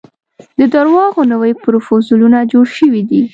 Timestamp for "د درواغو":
0.59-1.21